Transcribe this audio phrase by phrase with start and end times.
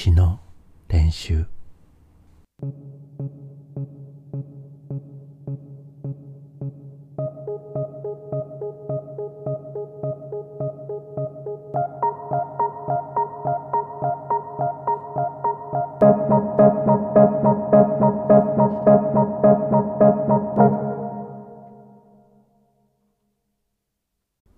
[0.00, 0.38] 詩の
[0.86, 1.44] 練習。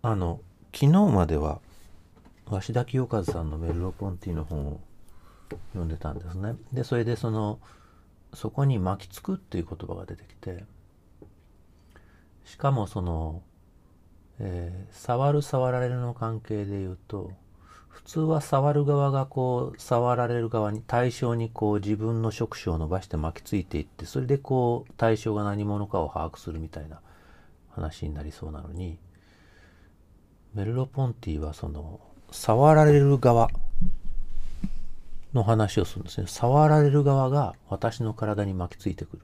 [0.02, 0.42] あの
[0.74, 1.62] 昨日までは
[2.44, 4.89] 鷲田清和さんのメルロ・ポンティの本を
[5.70, 6.56] 読んでたんですね。
[6.72, 7.58] でそれでその
[8.34, 10.64] そこに「巻きつく」っていう言葉が出てきて
[12.44, 13.42] しかもその、
[14.38, 17.32] えー触る触られるの関係で言うと
[17.88, 27.00] 普通は触る側がこう触られる側に対象にこう自分の触手を伸ばして巻きついていってそれでこう対象が何者かを把握するみたいな
[27.70, 28.98] 話になりそうなのに
[30.54, 32.00] メルロ・ポンティはその
[32.30, 33.48] 触られる側
[35.34, 36.26] の話をするんですね。
[36.26, 39.22] 触られる側が私の体に巻きついてくる。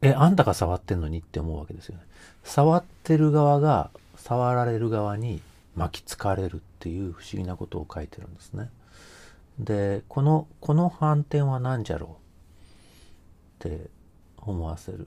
[0.00, 2.02] えあんたが触ってんのにって思うわけですよね。
[2.42, 5.42] 触ってる側が触られる側に
[5.76, 8.70] 巻きつかれるっていう不思議なことを書いてるんですね。
[9.58, 12.18] でこのこの反転は何じゃろ
[13.62, 13.90] うって
[14.38, 15.06] 思わせる。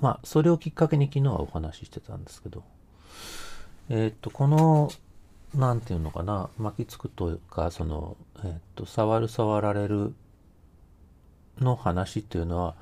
[0.00, 2.62] まあそれをきっかけに昨日はお話ししてたんですけど。
[3.88, 4.90] えーっとこの
[5.56, 10.14] なんていうのかな巻きつくというかその、えーと触る触られる
[11.58, 12.74] の話っていうのは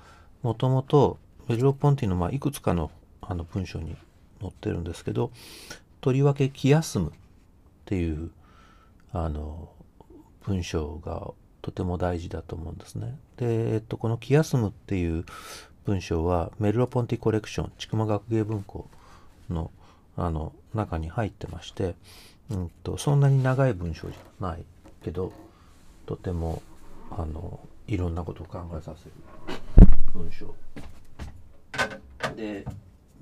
[0.43, 3.97] もともとメルロ・ポンティの、まあ、いくつかのあの文章に
[4.41, 5.31] 載ってるんですけど
[6.03, 7.13] とりわけ気休むっ
[7.87, 8.31] ていう
[9.13, 9.71] あの
[10.45, 11.31] 文章が
[11.63, 13.17] とても大事だと思うんですね。
[13.39, 15.25] で、えっと、この気休むっていう
[15.87, 18.91] 文章はメルロ・ポンティコレクション、千曲学芸文庫
[19.49, 19.71] の
[20.17, 21.95] あの中に入ってまして、
[22.51, 24.65] うんと、そんなに長い文章じゃない
[25.03, 25.33] けど、
[26.07, 26.63] とても
[27.11, 29.13] あのいろんなことを考えさせる
[30.13, 30.55] 文章。
[32.37, 32.65] で、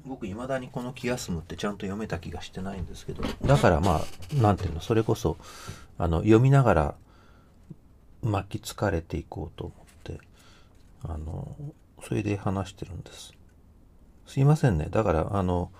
[0.05, 5.37] 僕いまだにこの「気休む」ってちゃんと読めた気がしてないんですけどだからまあなんていうのそれこそ
[5.99, 6.95] あの読みながら
[8.23, 10.21] 巻きつかれていこうと思って
[11.05, 11.57] あの
[12.03, 13.33] それで話してるんです
[14.27, 15.71] すいませんねだからあの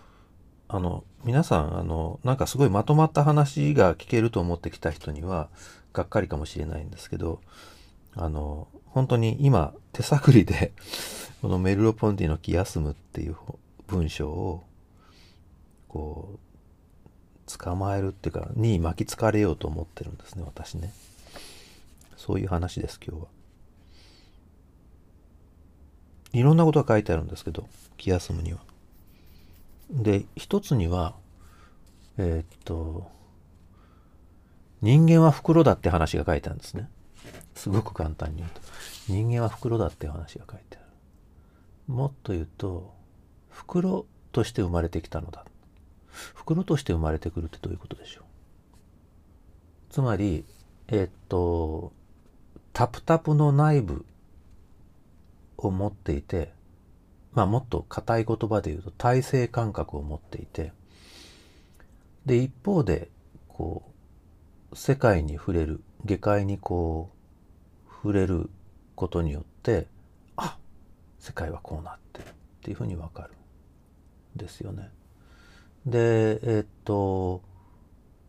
[0.75, 5.51] あの皆さんあのなんかすごいまとまった話が聞けると思ってきた人には
[5.93, 7.43] がっかりかもしれないんですけど
[8.17, 10.73] あの本当に今手探りで
[11.43, 13.37] このメルロ・ポンティの「気休む」っていう
[13.87, 14.65] 文章を
[15.89, 20.91] こう捕まえるっていうかに巻きつかれようと思ってるんですね私ね。
[22.17, 23.29] そういう話です今日は。
[26.33, 27.69] いろんなことが書いてあるんですけど
[27.99, 28.72] 気休むには。
[29.93, 31.15] で一つには
[32.19, 33.11] えーっと
[34.81, 36.89] 人間は袋だって話が書いてあるんですね。
[37.55, 38.61] すごく簡単に言うと。
[39.09, 40.87] 人間は袋だって話が書いてある。
[41.87, 42.93] もっと言うと
[43.49, 45.45] 袋として生まれてきたのだ。
[46.35, 48.25] 袋として生まれてくるってどういうことでしょう。
[49.91, 50.45] つまり
[50.89, 51.93] えーっと
[52.73, 54.05] タプタプの内部
[55.59, 56.53] を持っていて
[57.35, 60.73] まあもっと硬い言葉で言うと体性感覚を持っていて
[62.27, 63.09] で一方で
[63.49, 63.83] こ
[64.73, 67.11] う世界に触れる下界にこ
[67.89, 68.51] う触れる
[68.95, 69.87] ことによって
[70.37, 70.57] あ
[71.19, 72.29] 世界はこうなってるっ
[72.63, 73.31] ていうふうにわかる
[74.37, 74.91] んですよね。
[75.87, 77.43] でえっと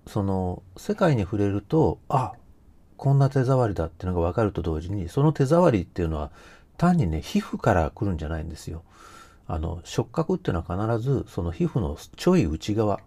[0.07, 2.33] その世界に触れるとあ
[2.97, 6.31] こんな手触りだっていうのが分かると同時にその手触りっていうのは
[6.83, 8.83] 単にね皮膚から来るんじゃないんですよ。
[9.47, 12.99] あの触覚っていうのは必ずその皮膚のちょい内側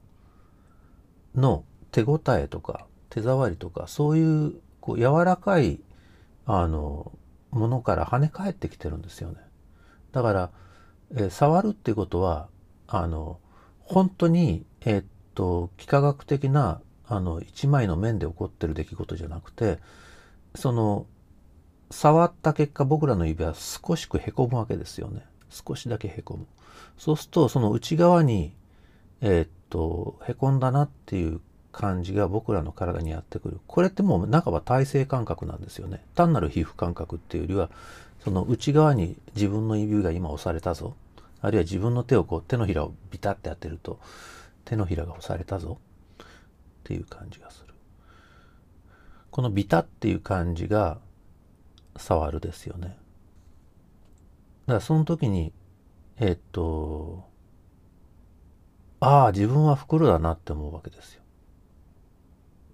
[1.34, 5.80] の手応えとか手触りとかそういうこう柔らかい
[6.46, 7.12] あの
[7.50, 9.36] ものから跳ね返ってきてるんですよね。
[10.12, 10.50] だから、
[11.14, 12.48] えー触るっていうことは
[12.88, 13.38] あの
[13.80, 15.04] 本当にえーっ
[15.34, 19.78] と幾何学的なあの一枚の面で起こってる出来事じゃなくて
[20.54, 21.06] その
[21.90, 25.24] 触った結果僕らの指は少しくへこむわけですよね。
[25.50, 26.46] 少しだけへこむ。
[26.98, 28.54] そうするとその内側に
[29.20, 31.40] えーっとへこんだなっていう
[31.72, 33.60] 感じが僕らの体にやってくる。
[33.66, 36.04] これってもう半ば体性感覚なんですよね。
[36.14, 37.70] 単なる皮膚感覚っていうよりは
[38.24, 40.96] その内側に自分の指が今押されたぞ。
[41.42, 44.00] あるいは自分の手をこう手のひらをビタッて当てると
[44.64, 45.78] 手のひらが押されたぞ。
[46.18, 46.26] っ
[46.84, 47.74] ていう感じがする。
[49.30, 50.98] このビタっていう感じが
[51.98, 52.88] 触るですよね。
[54.66, 55.52] だからその時に
[56.18, 57.24] えっと
[59.00, 61.22] ああ自分は袋だなって思うわけですよ。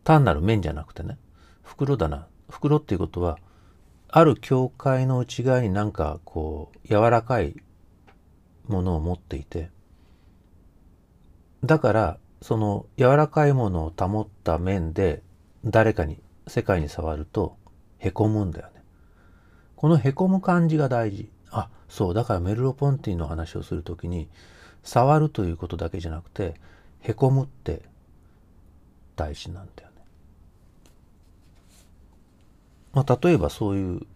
[0.05, 1.19] 単なる面じゃなくてね。
[1.63, 2.27] 袋だな。
[2.49, 3.39] 袋っていうことは
[4.09, 7.57] ある教会の内側になんかこう柔らかい
[8.67, 9.71] ものを持っていて。
[11.65, 15.23] だからその柔らかいものを保った面で
[15.65, 17.57] 誰かに世界に触ると
[17.99, 18.82] へこむんだよね。
[19.83, 21.29] このへこむ感じが大事。
[21.51, 24.29] あそうだからメルロ・ポンティの話をする時に
[24.85, 26.55] 触るということだけじゃなくて
[27.01, 27.83] へこむって
[29.17, 29.97] 大事なんだよね。
[32.93, 34.07] まあ、例えばそういう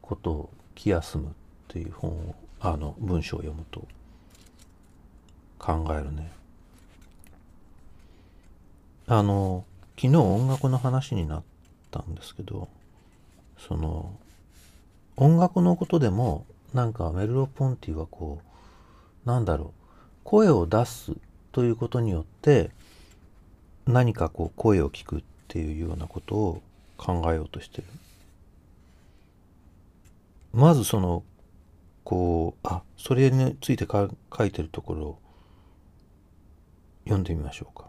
[0.00, 1.32] ことを「気休む」っ
[1.68, 3.86] ていう本をあの文章を読むと
[5.58, 6.32] 考えるね。
[9.06, 9.66] あの
[9.96, 11.42] 昨日音楽の話になっ
[11.90, 12.68] たんですけど
[13.58, 14.18] その
[15.16, 18.40] 音楽のことでもなんかメルロ・ポンティはこ
[19.24, 19.70] うなんだろう
[20.24, 21.12] 声を出す
[21.52, 22.70] ということによって
[23.86, 26.62] 何かこう声を聞くっていうようなことを
[26.96, 27.84] 考えようとしてる。
[30.52, 31.22] まずその
[32.04, 35.18] こうあそれについてか書いてるところを
[37.04, 37.86] 読んでみましょうか。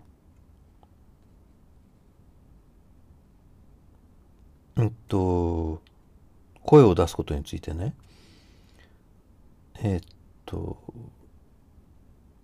[4.76, 5.83] うんと
[6.66, 7.94] 声を出すことについてね。
[9.82, 10.02] え、っ
[10.46, 10.78] と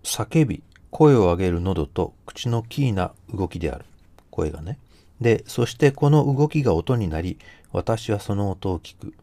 [0.02, 3.84] 叫び声を上げる喉と口のキーな動きである。
[4.30, 4.78] 声がね。
[5.20, 7.38] でそしてこの動きが音になり
[7.72, 9.14] 私はその音を聞く。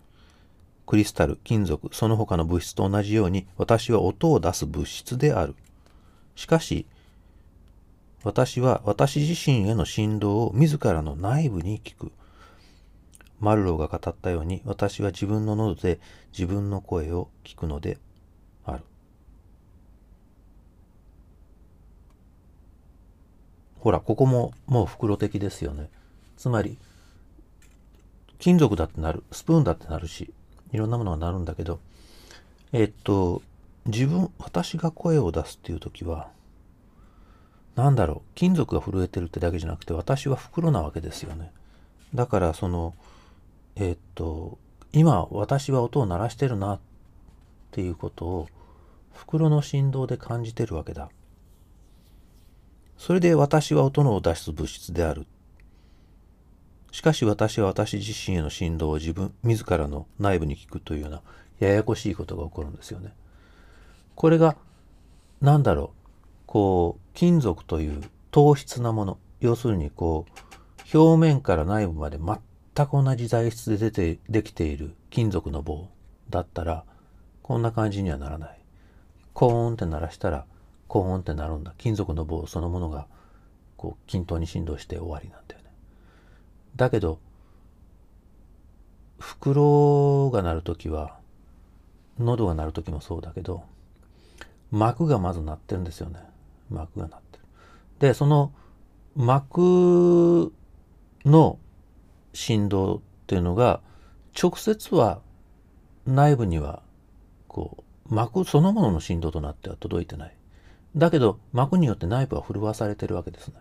[0.86, 5.56] クリスタル金属その他の物質と同じように私は音を出す物質である。
[6.36, 6.86] しかし
[8.24, 12.12] 私は私自身への振動を自らの内部に聞く。
[13.40, 16.00] マルローが語ったように私は自分の喉で
[16.32, 17.98] 自分の声を聞くので
[18.66, 18.84] ある。
[23.80, 25.90] ほら、ここももう袋的ですよね。
[26.36, 26.78] つまり、
[28.40, 30.34] 金属だってなる、スプーンだってなるし、
[30.72, 31.80] いろんなものがなるんだけど、
[32.74, 33.42] えっと、
[33.86, 36.30] 自分、私が声を出すっていう時は、
[37.76, 41.52] なんだろう、金属が震えてるってだけじゃなくて、私は袋なわけですよね。
[42.14, 42.96] だから、その、
[43.80, 44.58] えっと
[44.92, 46.80] 今私は音を鳴らしてるなっ
[47.72, 48.48] ていうことを
[49.14, 51.10] 袋の振動で感じてるわけだ。
[52.98, 55.28] それで私は音のを出す物質である。
[56.92, 61.22] しかし私は私自身への振動を自分自らの内部に聞くというような
[61.60, 63.14] ややこしいことが起こるんですよね。
[64.16, 64.58] これが
[65.42, 68.02] 何だろうこう金属という
[68.32, 70.26] 糖質なもの要するにこ
[70.94, 72.18] う表面から内部まで
[72.78, 75.88] 全く同じ材質で出てできている金属の棒
[76.30, 76.84] だったら
[77.42, 78.60] こんな感じにはならない。
[79.34, 80.46] コーンって鳴らしたら
[80.88, 81.74] コーンってなるんだ。
[81.80, 83.08] 金属の棒そのものが
[83.78, 85.72] こう均等に振動して終わりなんだよね。
[86.76, 87.20] だけど
[89.18, 91.18] 袋が鳴る時は
[92.20, 93.64] 喉が鳴る時もそうだけど
[94.70, 96.20] 膜がまず鳴ってるんですよね。
[96.70, 97.44] 膜が鳴ってる。
[97.98, 98.52] でその
[99.16, 100.54] 膜
[101.26, 101.58] の
[102.38, 103.82] 振動っていうのが
[104.40, 105.22] 直接は
[106.06, 106.84] 内部には
[107.48, 110.34] こう膜そのものの振動となっては届いてない。
[110.96, 113.56] だけど膜によって内部は震わされてるわけですね。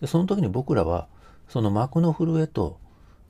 [0.00, 1.08] でその時に僕らは
[1.50, 2.78] その膜の震えと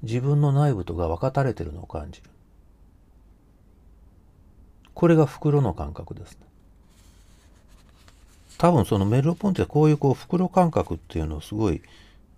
[0.04, 2.30] 自分の内部とが分かたれてるのを感じる。
[4.94, 6.38] これが袋の感覚ですね。
[8.56, 11.82] 多分そのメルロポンテはこういうこう袋感覚っていうのをすごい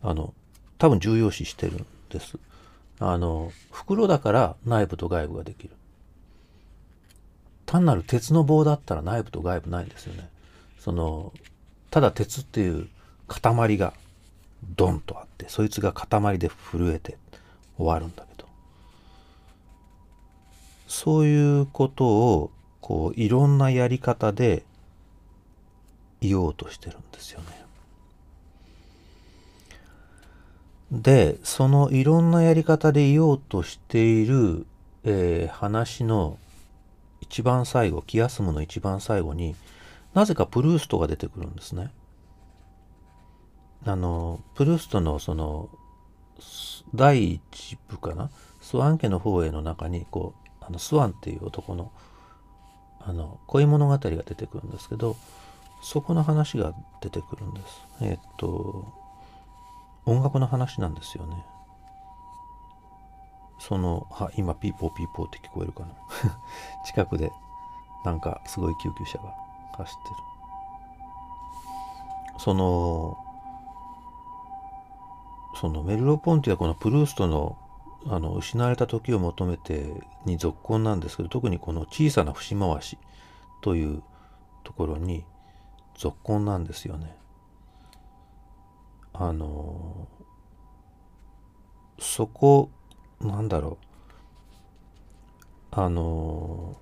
[0.03, 0.33] あの
[0.79, 2.39] 多分重要視してるです。
[3.01, 5.71] あの、袋だから内部と外部ができる。
[7.67, 10.29] 単なる鉄の棒だったら内部と外部ないんですよね。
[10.79, 11.33] その、
[11.91, 12.89] ただ鉄っていう
[13.27, 13.93] 塊が
[14.77, 17.19] ドンとあって、そいつが塊で震えて
[17.77, 18.49] 終わるんだけど。
[20.87, 22.51] そういうことを、
[22.81, 24.65] こう、いろんなやり方で
[26.21, 27.58] 言おうとしてるんですよね。
[30.91, 34.67] で、そのいろんなやり方で言おうとしている、
[35.05, 36.39] えー、話の
[37.21, 39.55] 一番最後、気休むの一番最後に
[40.15, 41.91] なぜかプルーストが出てくるんですね。
[43.85, 45.69] あの、プルーストのその
[46.95, 48.31] 第一部かな？
[48.61, 51.91] スワン家の方への中にこうあのスワンっていう男の
[53.01, 55.17] あの恋物語が出てくるんですけど
[55.83, 57.67] そこの話が出てくるんです。
[58.03, 58.93] えっと
[60.09, 61.45] 音楽の話なんですよね。
[63.59, 65.89] その、は、今ピーポーピーポーって聞こえるかな。
[66.87, 67.31] 近くで
[68.05, 69.35] なんかすごい救急車が
[69.77, 70.15] 走ってる。
[72.39, 73.19] その、
[75.57, 77.59] そのメルロ・ポンティはこのプルーストの
[78.07, 79.93] あの失われた時を求めて
[80.25, 82.97] に続婚なんですけど特にこの小さな節回し
[83.61, 84.03] という
[84.63, 85.25] ところに
[85.97, 87.18] 続婚なんですよね。
[89.21, 90.07] あの
[91.99, 92.71] そこ
[93.21, 93.79] なんだろ
[95.73, 96.77] うあの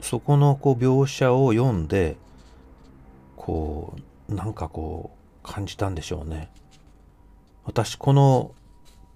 [0.00, 2.16] そこのこう描写を読んで
[3.36, 3.96] こ
[4.28, 5.10] うなんかこ
[5.42, 6.50] う感じたんでしょうね。
[7.64, 8.54] 私この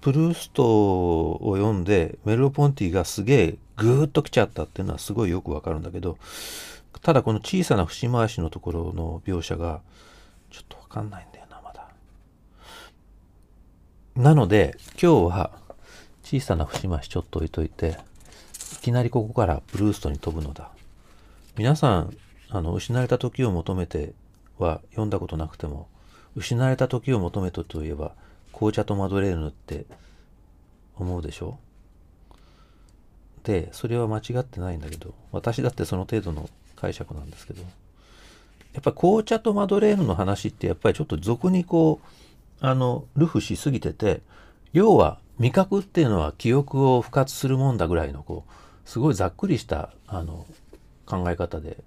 [0.01, 6.19] プルーストを読んでメルロ・ポンティがすげえグーッと来ちゃったっていうのはすごいよくわかるんだけど
[7.03, 9.83] ただこの小さな節回しのところの描写が
[10.51, 11.89] ちょっとわかんないんだよなまだ。
[14.17, 15.51] なので今日は
[16.23, 17.99] 小さな節回しちょっと置いといて
[18.75, 20.71] いきなりここからブルーストに飛ぶのだ。
[21.57, 22.17] 皆さん
[22.51, 24.13] あの失われた時を求めて
[24.59, 25.89] は読んだことなくても
[26.35, 28.13] 失われた時を求めてといえば
[28.53, 29.87] 紅茶とマドレーヌって
[30.97, 31.59] 思うでしょ？
[33.45, 37.63] でそれは間違ってないんだけど私だってその程度の解釈なんですけど
[38.75, 42.07] やっぱ紅茶とマドレーヌの話ってやっぱりちょっと俗にこう
[42.61, 44.21] あのルフしすぎてて
[44.73, 50.47] 要は味覚っていうのは記憶を復活するもんだぐらいのこうすごいざっくりしたあの
[51.07, 51.79] 考え方で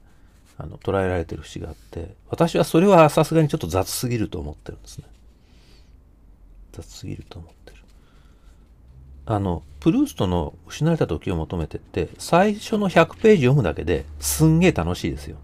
[0.57, 5.05] あの捉えられてる節があって私はそれはさすがにちょっと雑すぎると思ってるんですね。
[6.71, 7.77] 雑すぎると思ってる。
[9.25, 15.37] あのプルーストの「失われた時を求めて」って最初の100ページ読むだけですんげえ楽しいですよ。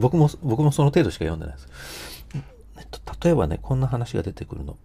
[0.00, 2.24] 僕も僕もその程度しか読んでないです。
[2.78, 4.76] えっと、例えばねこんな話が出てくるの。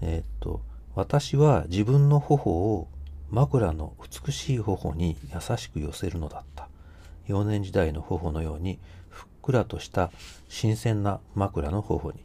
[0.00, 0.60] えっと
[0.94, 2.88] 私は自分の頬を
[3.30, 3.94] 枕の
[4.26, 6.68] 美しい頬に優しく寄せるのだった。
[7.26, 10.10] 幼年時代の頬のようにふっくらとした
[10.48, 12.18] 新鮮な枕の頬に。
[12.18, 12.20] っ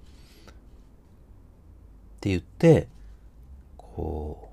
[2.22, 2.88] て言って
[3.78, 4.50] こ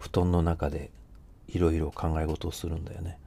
[0.00, 0.90] う布団の中で
[1.48, 3.18] いろいろ考え事をするんだよね。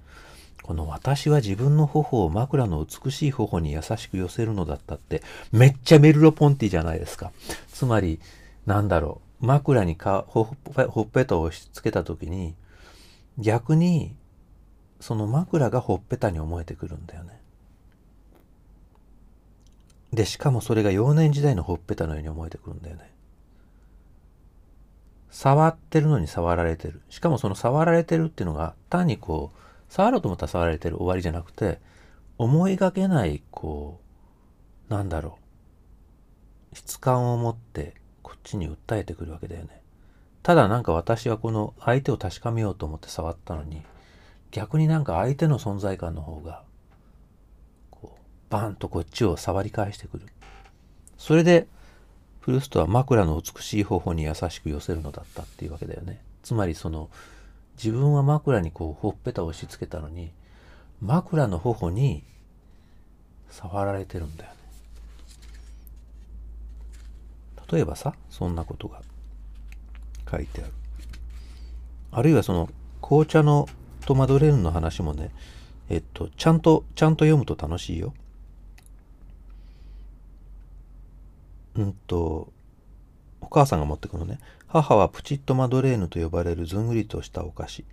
[0.65, 7.31] この私は自分の頬を枕の美しい頬に優しく寄せるのだったってめっちゃメルロポンティじゃないですか。
[7.67, 8.19] つまり
[8.65, 10.55] なんだろう枕にかほ
[11.03, 12.55] っぺたを押し付けた時に
[13.37, 14.15] 逆に
[14.99, 17.39] その枕がほっぺたに思えてくるんだよね。
[20.13, 23.11] でしかもそれが幼年時代のほっぺたのように思えてくるんだよね。
[25.29, 27.03] 触ってるのに触られてる。
[27.11, 31.79] しかもその触られてるっていうのが単にこう触ろうと思ったら触られてる終わりじゃなくて
[32.37, 33.99] 思いがけないこ
[34.89, 35.37] うなんだろ
[36.73, 39.81] う質感を持ってこっちに訴えてくるわけだよね。
[40.43, 43.81] ただなんか私はこの相手を確かめようと思って触ったのに
[44.51, 46.63] 逆になんか相手の存在感の方が
[47.89, 48.19] こう
[48.51, 50.27] バンとこっちを触り返してくる。
[51.17, 51.67] それで
[52.41, 56.21] フルストは枕の美しい方法に優しく寄せるのだったっていうわけだよね。
[56.43, 57.09] つまりその
[57.75, 60.31] 自分は枕にこうほっぺたを押し付けたのに
[61.01, 62.23] 枕の頬に
[63.49, 64.57] 触られてるんだよね。
[67.71, 69.01] 例えばさそんなことが
[70.29, 70.71] 書いてある。
[72.11, 72.69] あるいはその
[73.01, 73.67] 紅茶の
[74.05, 75.31] とマドレーヌの話もね、
[75.89, 78.13] えっと、ちゃんと、ちゃんと読むと楽しいよ。
[81.75, 82.51] うんと、
[83.41, 84.39] お母さんが持ってくのね。
[84.81, 87.85] 母はプチッとマドレーヌと呼ばれるずんぐりとしたお菓子。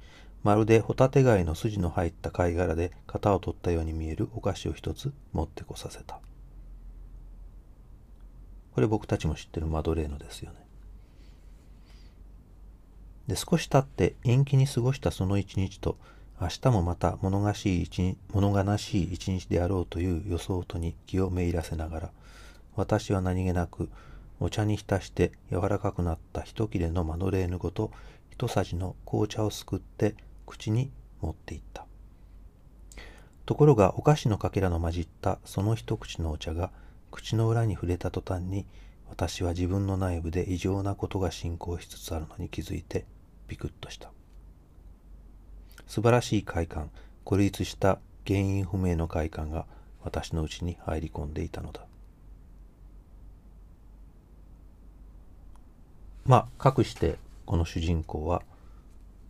[0.42, 6.18] まるでホタテ貝の筋の入った貝殻で型を取ったように見えるお菓子を一つ持ってこさせた。
[8.74, 10.56] これ僕たちも知ってるマドレーヌですよね。
[13.28, 15.96] で少し経って陰気に過ごしたその一日と
[16.40, 22.10] 明日もまた物悲しい一日物悲しい一日であろうという予想とに気をめいらせながら
[22.74, 23.88] 私は何気なく
[24.42, 27.92] お茶に浸して柔らかくなった一切れのマドレーヌごと
[28.30, 31.86] 一さじの紅茶をすくって口に持っていった。
[33.46, 36.70] ところがお菓子のかけらの混じったその一口のお茶が
[37.10, 38.66] 口の裏に触れた途端に
[39.08, 43.04] 私は自分の内部で異常なことが進行しつつあるのに気づいて
[43.46, 44.10] ビクッとした。
[45.86, 46.90] 素晴らしい快感
[47.22, 49.66] 孤立した原因不明の快感が
[50.02, 51.86] 私のうちに入り込んでいたのだ。
[56.24, 58.42] まあかくしてこの主人公は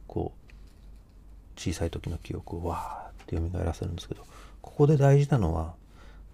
[0.07, 4.27] こう小さい時の記憶をわーって蘇らせるんですけど
[4.61, 5.75] ここで大事なのは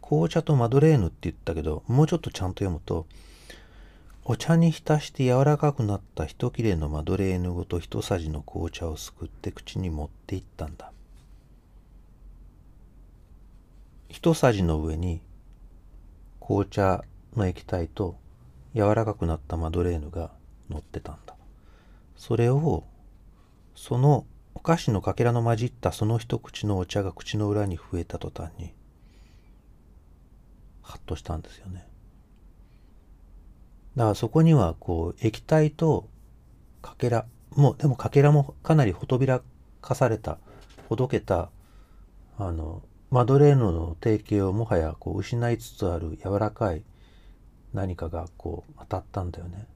[0.02, 3.06] 紅茶とマドレーヌって言ったけどもうちょっとちゃんと読むと
[4.24, 10.92] お茶に浸して柔らかくなった一切れのマドレーヌごと一さじの紅茶をすくって口に持っていったんだ。
[14.10, 15.22] 一さじの上に
[16.40, 17.04] 紅茶
[17.36, 18.16] の液体と
[18.74, 20.30] 柔らかくなったマドレーヌが
[20.70, 21.34] 乗ってたんだ
[22.16, 22.84] それを
[23.74, 28.74] そのお菓子のかけらの混じったその一口のお茶が口の裏に増えた途端に
[30.82, 31.86] ハッとしたんですよね
[33.96, 36.08] だからそこにはこう液体と
[36.82, 39.42] かけらもうでもかけらもかなりほとびら
[39.80, 40.38] かされた
[40.88, 41.50] ほどけた
[42.38, 46.82] あのマドレーヌの定型をもはやこう失いつつある柔らかい
[47.72, 49.66] 何かがこう当たったんだよね。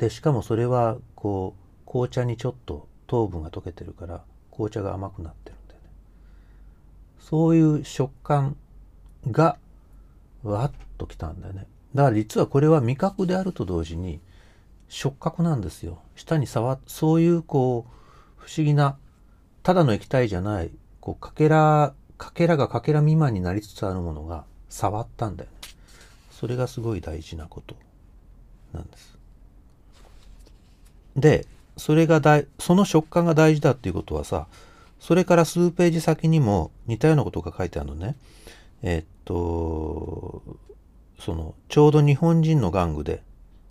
[0.00, 1.54] でしかもそれはこ
[1.84, 5.90] う紅茶にちょっと糖分が溶けてるから紅茶が甘くなってるんだよね。
[7.20, 8.56] そういう食感
[9.30, 9.58] が
[10.42, 11.66] わっときたんだよね。
[11.94, 14.20] だから実はこれは味覚であると同時に
[14.88, 15.98] 触覚なんですよ。
[16.16, 17.90] 舌に触そういうこう
[18.38, 18.96] 不思議な
[19.62, 20.70] ただの液体じゃない
[21.02, 25.56] こうかけらかけらがかけら未満になりつつあるものが触ったんだよね。
[26.30, 27.76] それがすごい大事なこと
[28.72, 29.19] なんです。
[31.20, 31.46] で
[31.76, 34.46] それが大その食感が大事だっていうことはさ
[34.98, 38.16] それから数ページ先にも似たようなことが書いてあるのね。
[38.82, 40.42] えっと
[41.18, 43.22] そのちょうど日本人の玩具で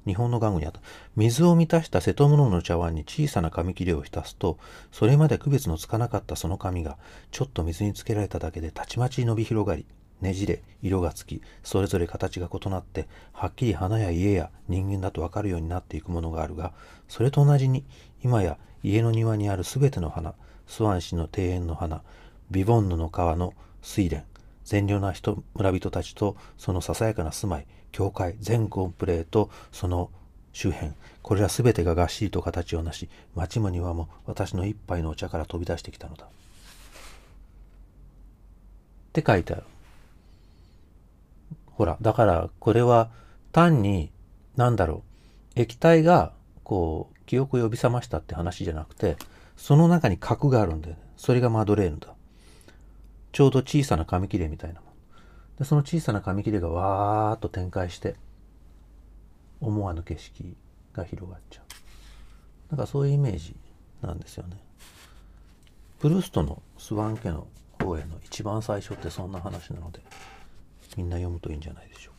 [0.06, 0.80] 日本の玩具にあった
[1.16, 4.58] 水を満たした瀬戸物の茶碗に小さな紙切れを浸すと
[4.92, 6.98] それまで区別のつかなかったその紙が
[7.32, 9.86] ちょっと水につけられただけでたちまち伸び広がり
[10.22, 16.74] ねじれ色がつきそれぞれ形が異なってはっきり花や家や人間だとわかるようになっていくものがあるが
[17.08, 17.84] それと同じに
[18.24, 20.34] 今や家の庭にあるすべての花
[20.68, 22.02] スワン氏の庭園の花
[22.52, 24.26] ビボンヌの川の睡蓮
[24.64, 30.12] 善良な人村人たちとそのささやかな住まい教会全コンプレートその
[30.54, 36.26] 周辺これら全てががっしりと形をなし町も庭も私の一杯のお茶から飛び出してきたのだ。
[36.26, 36.30] っ
[39.12, 39.64] て書いてある。
[41.80, 43.10] ほらだからこれは
[43.54, 44.12] 単に
[44.58, 45.06] 何だろ
[45.56, 46.34] う液体が
[46.66, 49.16] こう記憶を呼び覚ましたって話じゃなくて
[49.56, 51.02] その中に核があるんだよね。
[51.16, 52.14] それがマドレーヌだ。
[53.32, 54.90] ちょうど小さな紙切れみたいなもん。
[55.58, 58.18] でその小さな紙切れがわーっと展開して
[59.62, 60.58] 思わぬ景色
[60.92, 62.76] が広がっちゃう。
[62.76, 63.56] なんかそういうイメージ
[64.02, 64.58] なんですよね。
[66.00, 67.48] プルーストのスワン家の
[67.82, 70.02] 方への一番最初ってそんな話なので。
[70.98, 72.19] みんな読むといいんじゃないでしょう